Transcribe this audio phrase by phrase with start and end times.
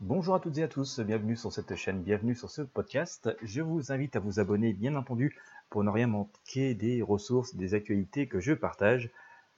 [0.00, 3.34] Bonjour à toutes et à tous, bienvenue sur cette chaîne, bienvenue sur ce podcast.
[3.40, 5.34] Je vous invite à vous abonner bien entendu
[5.70, 9.10] pour ne rien manquer des ressources, des actualités que je partage.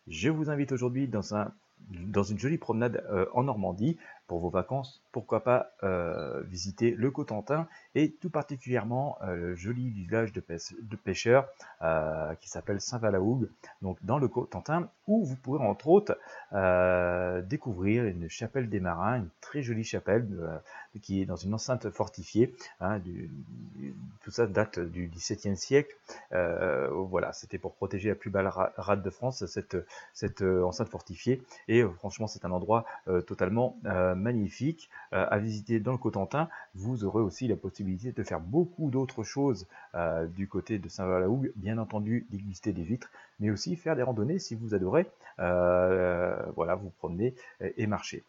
[0.06, 1.52] Je vous invite aujourd'hui dans, un,
[1.90, 3.98] dans une jolie promenade euh, en Normandie
[4.28, 9.90] pour vos vacances, pourquoi pas euh, visiter le Cotentin et tout particulièrement euh, le joli
[9.90, 10.40] village de,
[10.96, 11.48] pêcheurs
[11.82, 13.48] euh, qui s'appelle Saint-Valahougue,
[13.82, 16.18] donc dans le Cotentin, où vous pourrez entre autres
[17.48, 20.28] découvrir une chapelle des marins, une très jolie chapelle
[21.00, 22.54] qui est dans une enceinte fortifiée.
[22.80, 23.00] Hein,
[24.22, 25.94] tout ça date du XVIIe siècle.
[26.30, 29.76] voilà, c'était pour protéger la plus belle rade de France, cette,
[30.12, 31.42] cette enceinte fortifiée.
[31.68, 32.84] Et franchement, c'est un endroit
[33.26, 33.78] totalement
[34.18, 36.48] magnifique euh, à visiter dans le Cotentin.
[36.74, 41.52] Vous aurez aussi la possibilité de faire beaucoup d'autres choses euh, du côté de Saint-Valahougue,
[41.56, 43.10] bien entendu déguster des vitres,
[43.40, 45.06] mais aussi faire des randonnées si vous adorez,
[45.38, 48.24] euh, voilà, vous promener et marcher.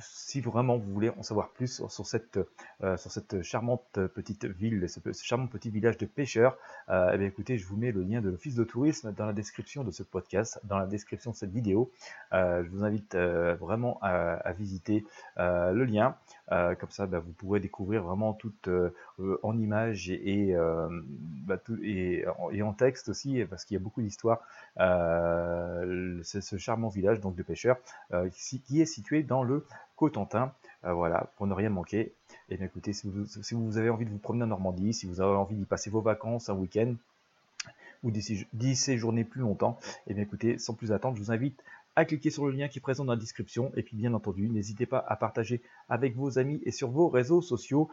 [0.00, 2.38] Si vraiment vous voulez en savoir plus sur, cette,
[2.80, 6.56] sur cette charmante petite ville, ce, charmant petit village de pêcheurs,
[6.88, 9.84] eh bien écoutez, je vous mets le lien de l'Office de tourisme dans la description
[9.84, 11.90] de ce podcast, dans la description de cette vidéo.
[12.32, 15.04] je vous invite vraiment à visiter
[15.38, 16.16] euh, le lien.
[16.52, 18.90] Euh, comme ça, bah, vous pourrez découvrir vraiment tout euh,
[19.42, 20.54] en images et,
[21.46, 22.24] bah, et,
[22.62, 24.40] en texte aussi, parce qu'il y a beaucoup d'histoires.
[24.76, 27.78] c'est ce charmant village donc de pêcheurs
[28.32, 30.52] qui est situé dans le Cotentin.
[30.82, 32.12] voilà, pour ne rien manquer.
[32.48, 35.20] Et eh bien écoutez, si vous, avez envie de vous promener en Normandie, si vous
[35.20, 36.94] avez envie d'y passer vos vacances, un week-end,
[38.02, 41.62] ou d'y séjourner plus longtemps, et eh bien écoutez, sans plus attendre, je vous invite
[41.96, 43.72] à cliquer sur le lien qui est présent dans la description.
[43.74, 47.40] Et puis bien entendu, n'hésitez pas à partager avec vos amis et sur vos réseaux
[47.40, 47.88] sociaux,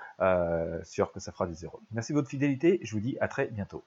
[0.83, 1.79] sûr que ça fera des euros.
[1.91, 3.81] Merci de votre fidélité, je vous dis à très bientôt.